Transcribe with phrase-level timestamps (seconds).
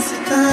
[0.00, 0.47] cidade.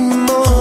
[0.00, 0.51] máximo.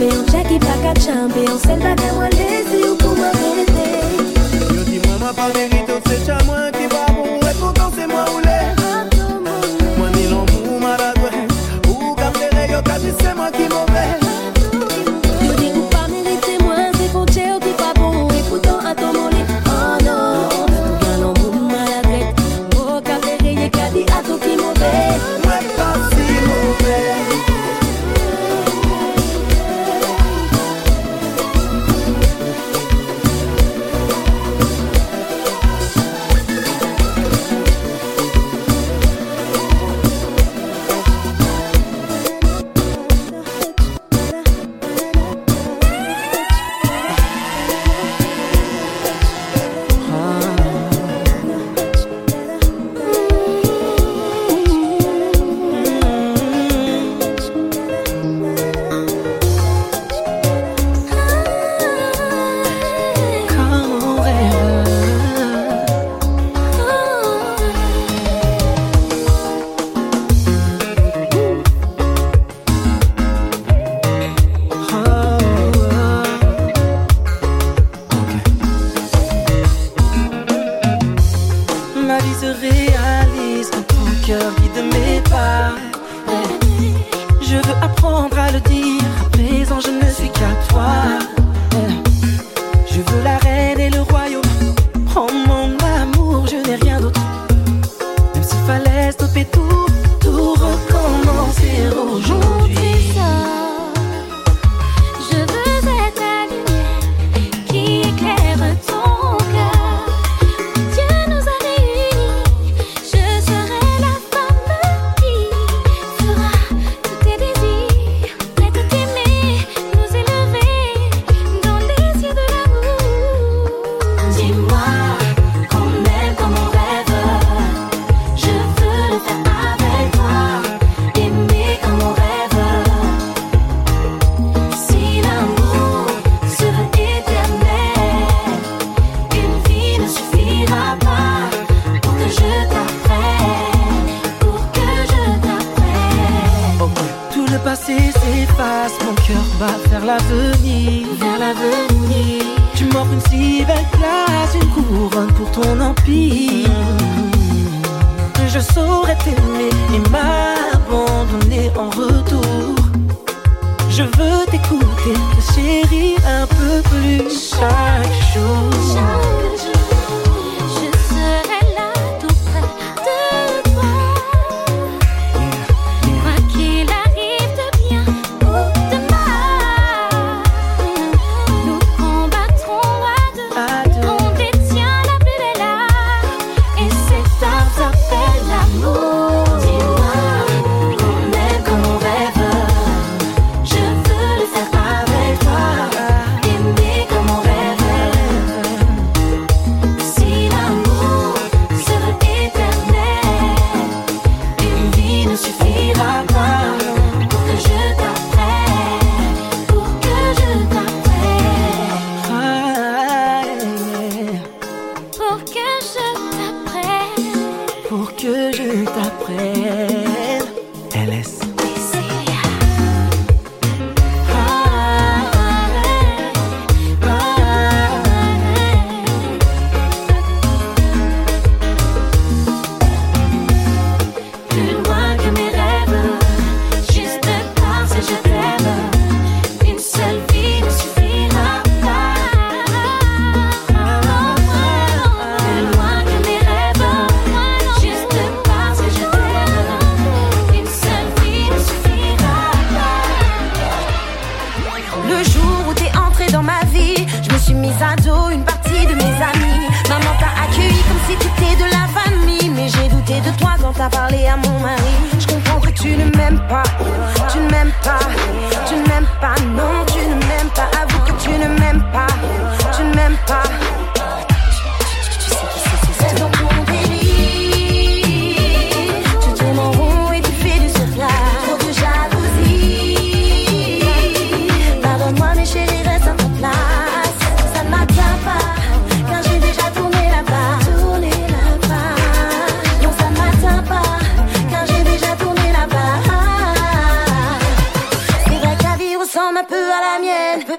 [0.00, 3.12] Pe yon chèk yi pa ka chan Pe yon sel bagay mwen lezi ou pou
[3.18, 3.88] mwen rete
[4.74, 7.92] Yo di mwen mwen pa merite ou se chan mwen ki pa pou E kontan
[7.98, 8.56] se mwen ou le
[9.98, 11.44] Mwen ni lom ou maradwe
[11.84, 14.19] Ou ka mdere yo ka di se mwen ki mwen ve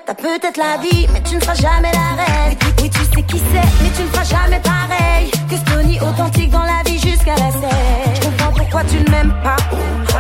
[0.06, 2.58] t'as peut-être la vie, mais tu ne feras jamais la reine.
[2.82, 5.32] Oui, tu sais qui c'est, mais tu ne feras jamais pareil.
[5.50, 8.16] Que Stony authentique dans la vie jusqu'à la scène.
[8.16, 9.58] Je comprends pourquoi tu ne m'aimes pas,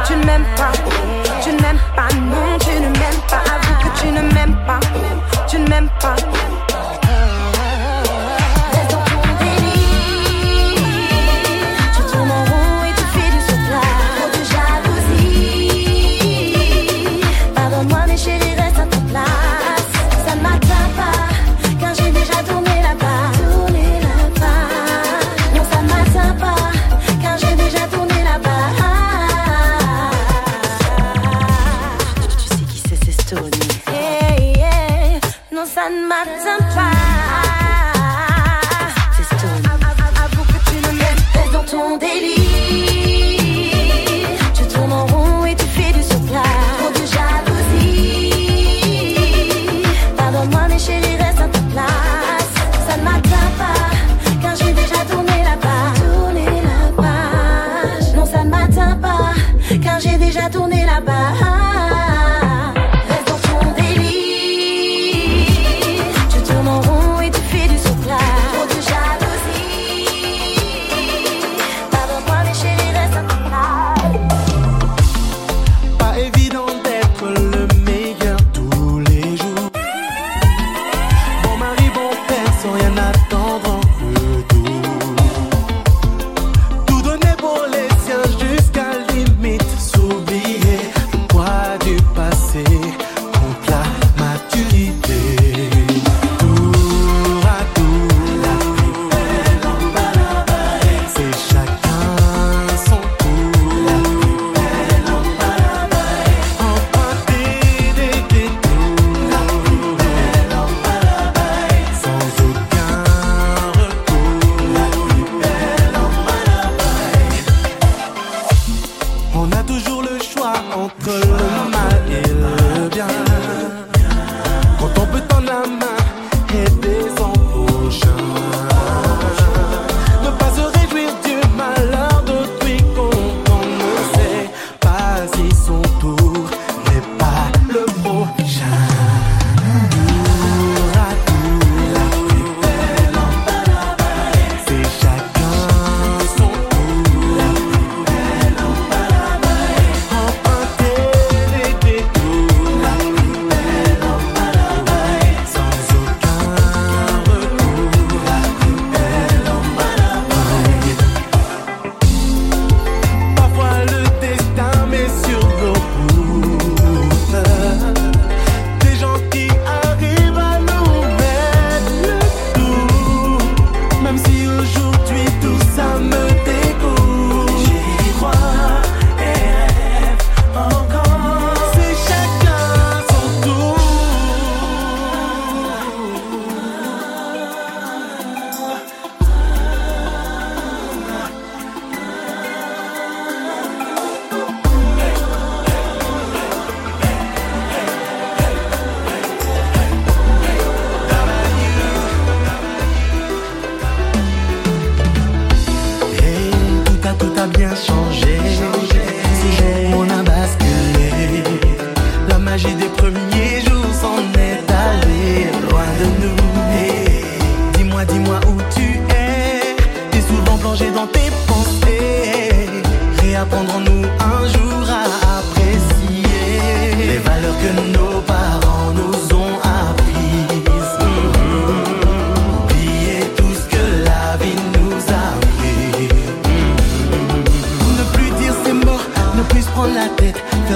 [0.06, 0.72] tu ne m'aimes pas,
[1.44, 3.44] tu ne m'aimes pas, non, tu ne m'aimes pas.
[3.54, 4.80] Avoue que tu ne m'aimes pas,
[5.48, 6.16] tu ne m'aimes pas.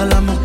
[0.06, 0.35] hablamos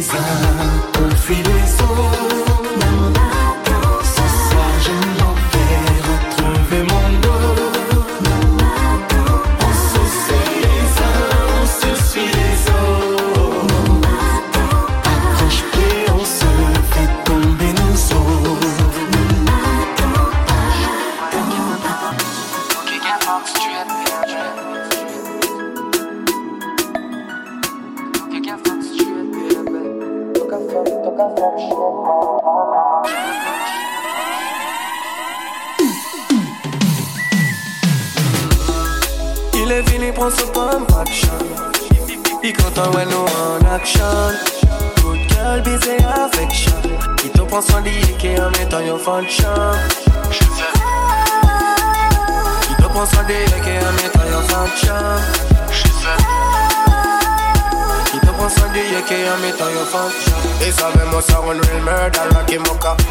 [0.00, 2.69] les uns, on fuit les autres.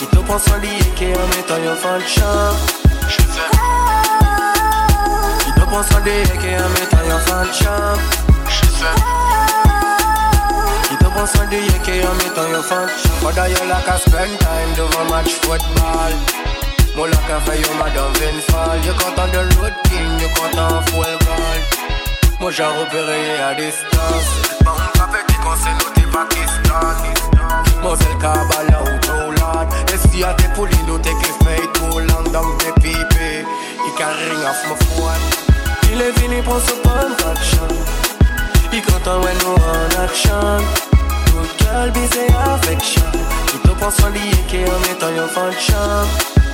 [0.00, 2.30] Mit upp on salike amit a jön falcsa
[5.46, 7.74] Mit upp on salike amit a jön falcsa
[10.90, 14.84] Mit upp on salike amit a jön falcsa Oda jön like a spend time do
[15.10, 16.12] match football.
[16.96, 20.56] More like a for you madam Vinfall You cut on the road king, you cut
[20.56, 21.60] ball
[22.40, 24.28] Moi j'ai repéré à distance.
[24.64, 25.36] Bon, avec qui
[27.82, 28.76] Moi c'est le cabal
[29.56, 29.72] hard.
[29.88, 33.40] They see how they pull in, take a fake cool and down the people.
[33.84, 35.24] He can ring off my phone.
[35.90, 37.68] Il est fini pour ce bon action.
[38.72, 40.58] He content when no one action.
[41.32, 43.10] Good girl, be say affection.
[43.50, 45.12] Tu te penses en lié qui en mettant.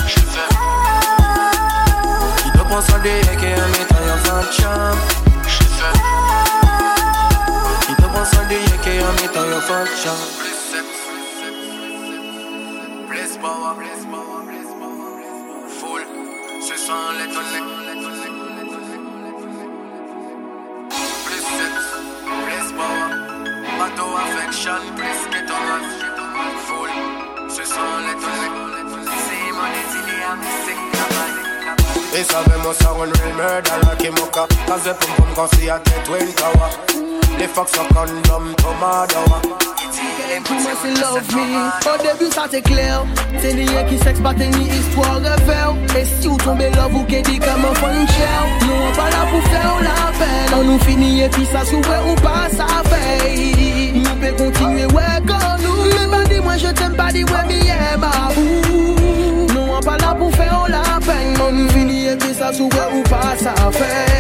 [0.07, 0.51] Je fais.
[2.43, 3.01] Tu te penses en
[3.63, 4.79] en mettant function.
[5.55, 5.97] Je fais.
[7.87, 8.07] Tu te
[9.03, 9.53] en
[10.11, 10.52] en
[13.43, 13.75] power,
[15.79, 16.03] full,
[16.61, 17.67] c'est sans les données.
[21.27, 21.73] Plus c'est,
[22.47, 22.69] plus
[24.23, 25.89] affection, plus que ton œuf,
[26.67, 26.93] full,
[27.49, 28.53] c'est sans les données.
[29.27, 30.93] C'est mon désir à mystique.
[32.13, 35.81] They sabe mo real murder like a mocha Cause the pum pum can see a
[35.83, 37.12] dead twin tower
[37.43, 39.13] the fuck so condom come out
[40.49, 41.57] Mwen se love mi,
[41.91, 43.03] o debu sa te kler
[43.41, 47.05] Se ni ye ki seks baten ni istwa revel E si ou tombe love ou
[47.11, 50.65] ke di kaman fon chel Nou an pa la pou fe ou la vel An
[50.71, 55.91] nou finiye pi sa souwe ou pa sa vey Nou pe kontinue we kon nou
[55.91, 58.15] Me pa di mwen je tem pa di we mi ema
[59.53, 62.89] Nou an pa la pou fe ou la vel An nou finiye pi sa souwe
[62.93, 64.12] ou pa sa vey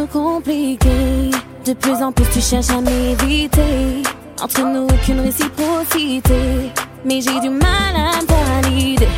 [0.00, 1.30] Nous compliquée.
[1.66, 4.02] De plus en plus tu cherches à m'éviter.
[4.42, 6.70] Entre nous aucune réciprocité.
[7.04, 9.08] Mais j'ai du mal à me valider.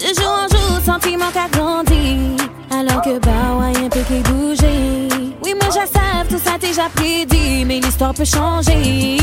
[0.00, 2.36] De jour en jour, sentiment qu'a grandi.
[2.70, 5.08] Alors que bah ouais, un peu qui bouger.
[5.44, 7.64] Oui, moi je sais, tout ça déjà prédit.
[7.64, 9.22] Mais l'histoire peut changer.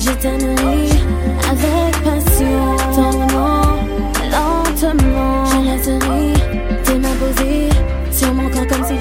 [0.00, 0.88] Je t'aimerai
[1.48, 2.76] avec passion.
[2.92, 3.78] Tendrement,
[4.32, 5.44] lentement.
[5.46, 6.32] Je laisserai
[6.82, 7.68] tes mains posées
[8.10, 8.98] sur mon corps comme s'il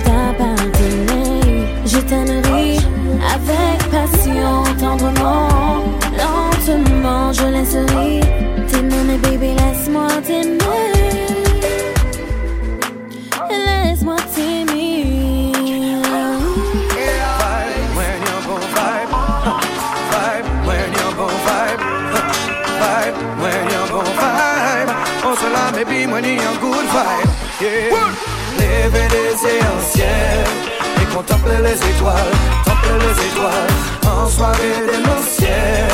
[2.12, 4.64] avec passion.
[4.80, 5.84] Tendrement,
[6.18, 7.34] lentement.
[7.34, 8.22] Je laisserai
[9.06, 10.58] mais baby, laisse-moi t'aimer.
[13.50, 15.04] Laisse-moi t'aimer.
[17.40, 19.12] Vibe when you're gon' vibe.
[20.12, 21.82] Vibe when you're gon' vibe.
[22.82, 24.92] Vibe when you're gon' vibe.
[25.26, 27.30] On se la bien when you're good vibe.
[27.62, 28.30] Yeah.
[28.58, 28.84] Les
[30.00, 30.69] yeux
[31.14, 32.32] contempler les étoiles,
[32.64, 33.72] contempler les étoiles
[34.06, 34.74] en soirée
[35.28, 35.88] ciel.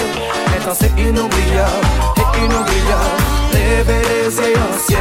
[0.57, 3.21] Intense et inoubliable, et inoubliable.
[3.53, 4.99] Lever les ciel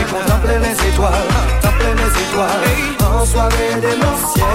[0.00, 1.28] et contempler les étoiles,
[1.60, 2.64] contempler les étoiles
[3.00, 3.80] en soirée
[4.32, 4.46] ciel.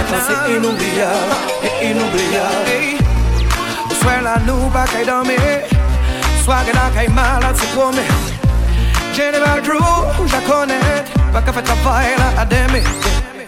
[0.00, 3.04] Intense et inoubliable, et inoubliable.
[4.00, 5.38] Soit la nous pas qu'à dormir,
[6.44, 8.00] soit que la qu'à malade c'est promis.
[9.14, 12.82] General Drew, je la connais, pas qu'à faire travail là à demi.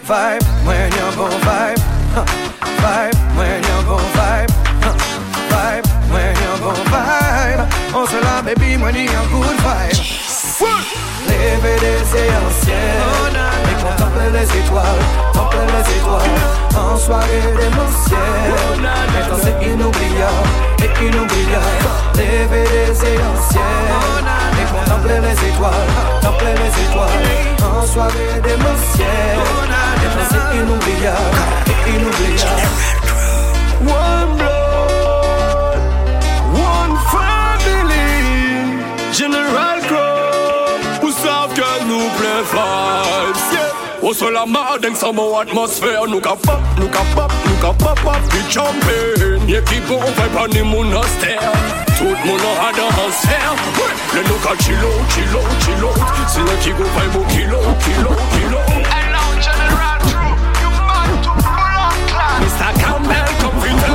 [0.07, 1.79] Vibe, when you're gon' vibe.
[2.15, 2.23] Huh.
[2.79, 4.51] Vibe, when you're gon' vibe.
[4.79, 4.95] Huh.
[5.51, 7.93] Vibe, when you're gon' vibe.
[7.93, 10.27] On se la baby, when you're good vibe.
[11.27, 12.77] Lever des yeux ciel
[13.69, 16.21] Et contempler les étoiles Contempler les étoiles
[16.75, 17.41] En soirée
[18.07, 20.47] ciel Maintenant c'est inoubliable
[20.83, 22.06] Et inoubliable
[44.37, 44.43] Yeah.
[44.43, 47.73] Au sol la madeng sans mon atmosphère Nous ka pop, nous ka pop, nous ka
[47.73, 51.41] pop pop Puis jumping Y'a qui bon vibe pas ni mon austère
[51.97, 53.29] Tout le monde a danser
[53.77, 55.97] Ouais, le nous ka chill out, chill out, chill out
[56.27, 60.29] C'est là qui go vibe au kilo, kilo, kilo Hello, General Crew.
[60.61, 62.39] You man to pull up class.
[62.43, 62.71] Mr.
[62.81, 63.86] Campbell, come fi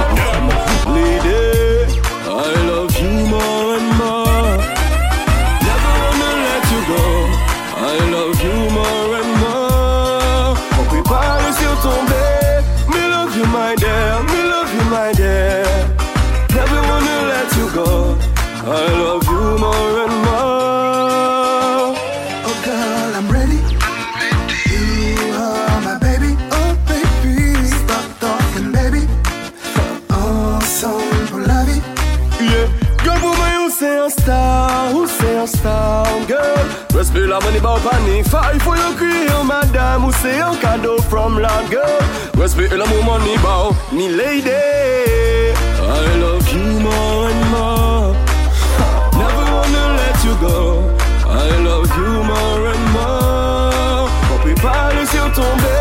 [37.33, 40.03] la money, but panic fight for your career, madam.
[40.03, 42.01] Who say a cadeau from Lord, girl.
[42.37, 44.51] Respect la more money, bow, ni lady.
[45.97, 48.09] I love you more and more.
[49.21, 50.57] Never wanna let you go.
[51.45, 54.09] I love you more and more.
[54.33, 55.63] On prépare sur tomber.
[55.63, 55.72] Me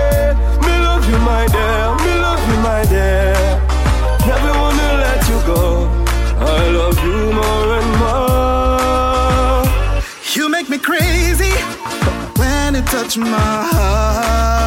[10.72, 11.52] me crazy
[12.40, 14.61] when it touch my heart.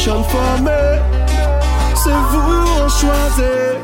[0.00, 0.70] Perfection for me.
[1.94, 3.78] C'est vous, on choisit.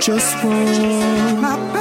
[0.00, 1.77] Just one.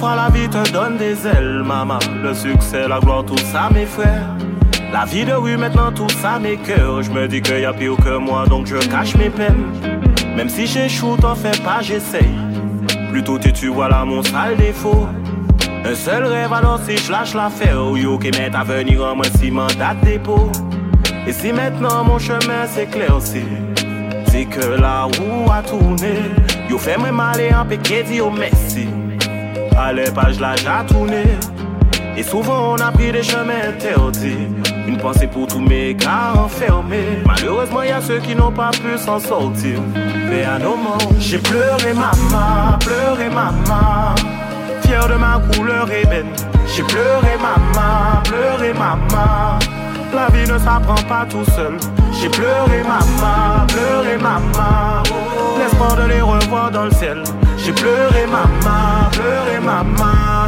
[0.00, 1.98] La vie te donne des ailes, maman.
[2.22, 4.34] Le succès, la gloire, tout ça, mes frères.
[4.92, 7.02] La vie de rue, maintenant, tout ça, mes cœurs.
[7.02, 9.66] Je me dis qu'il y a pire que moi, donc je cache mes peines.
[10.36, 12.34] Même si j'échoue, t'en fais pas, j'essaye.
[13.10, 15.06] Plutôt tu, tu vois là mon sale défaut.
[15.84, 19.26] Un seul rêve alors si je lâche l'affaire Yo qui m'est à venir en moi
[19.36, 20.48] si mandat dépôt
[21.26, 23.42] Et si maintenant mon chemin s'éclaircit
[24.28, 26.14] C'est que la roue a tourné
[26.70, 28.86] Yo fait moi mal et un péquet dit au merci
[29.76, 31.24] À l'époque la tourné
[32.16, 34.48] Et souvent on a pris des chemins interdits
[34.86, 37.22] Une pensée pour tous mes gars enfermés.
[37.26, 39.80] Malheureusement y a ceux qui n'ont pas pu s'en sortir.
[40.28, 44.14] Mais à nos moments J'ai pleuré maman, pleuré maman
[44.82, 46.32] Fier de ma couleur ébène
[46.74, 49.58] J'ai pleuré maman, pleuré maman
[50.14, 51.76] La vie ne s'apprend pas tout seul.
[52.20, 55.02] J'ai pleuré maman, pleuré maman
[55.58, 57.22] L'espoir de les revoir dans le ciel
[57.64, 60.46] J'ai pleuré maman, pleuré maman.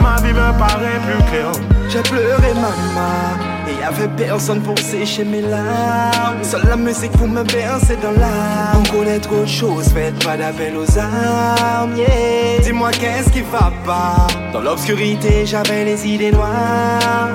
[0.00, 1.52] Ma vie me paraît plus claire.
[1.88, 3.36] J'ai pleuré maman.
[3.68, 6.42] Et y'avait personne pour sécher mes larmes.
[6.42, 8.78] Seule la musique pour me bercer dans l'âme.
[8.78, 12.60] On connaît trop de choses, faites pas d'appel aux armes yeah.
[12.62, 14.28] Dis-moi qu'est-ce qui va pas?
[14.52, 17.30] Dans l'obscurité j'avais les idées noires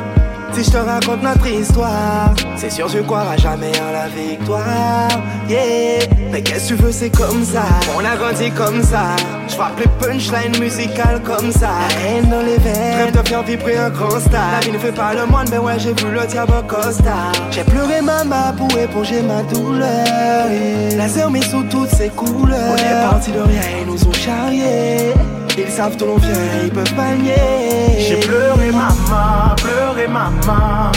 [0.53, 5.09] si je te raconte notre histoire, c'est sûr je croiras jamais en la victoire.
[5.49, 7.63] Yeah, mais qu'est-ce que tu veux, c'est comme ça.
[7.95, 9.15] On a grandi comme ça.
[9.47, 11.69] Je frappe les punchlines musicales comme ça.
[11.89, 14.51] La haine dans les veines, rêve de faire vibrer un grand star.
[14.53, 17.31] La vie ne fait pas le moine, mais ouais, j'ai vu le diable Costa.
[17.51, 20.49] J'ai pleuré maman pour éponger ma douleur.
[20.49, 20.97] Yeah.
[20.97, 22.59] Laser mis sous toutes ses couleurs.
[22.71, 25.13] On est parti de rien, ils nous ont charriés.
[25.63, 26.31] Ils savent d'où l'on vient,
[26.63, 27.99] ils peuvent pas nier.
[27.99, 30.91] J'ai pleuré maman, pleuré maman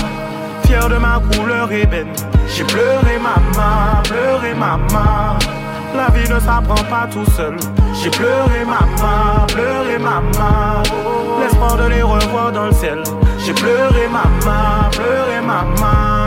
[0.64, 2.12] Fier de ma couleur ébène
[2.48, 5.37] J'ai pleuré maman, pleuré maman
[5.94, 7.57] La vie ne s'apprend pas tout seul.
[8.03, 10.83] J'ai pleuré maman, pleuré maman
[11.40, 13.03] L'espoir de les revoir dans le ciel.
[13.44, 16.27] J'ai pleuré maman, pleuré maman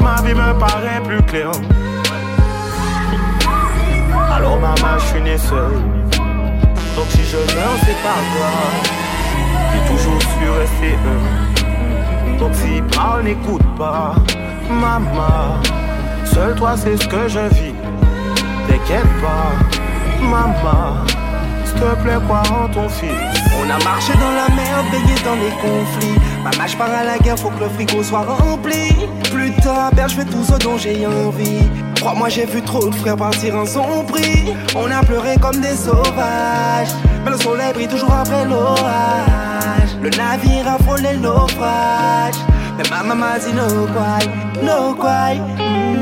[0.00, 1.52] Ma vie me paraît plus claire.
[4.34, 5.97] Alors maman je suis né seul
[7.10, 8.78] si je meurs c'est pas grave
[9.72, 14.14] J'ai toujours su rester heureux Donc si parle n'écoute pas
[14.70, 15.60] Maman.
[16.24, 17.74] Seul toi c'est ce que je vis.
[18.68, 19.52] T'inquiète pas
[20.22, 21.17] Maman
[21.68, 23.10] S'il te plaît crois en ton fils
[23.60, 27.18] On a marché dans la merde, baigné dans les conflits Maman je pars à la
[27.18, 28.94] guerre, faut que le frigo soit rempli
[29.30, 31.68] Plus tard, père je fais tout ce dont j'ai envie
[32.00, 34.54] Crois-moi, j'ai vu trop de frères partir en son prix.
[34.76, 36.94] On a pleuré comme des sauvages.
[37.24, 39.96] Mais le soleil brille toujours après l'orage.
[40.00, 42.36] Le navire a frôlé le naufrage.
[42.76, 44.28] Mais ma maman dit no cry,
[44.62, 45.97] no cry.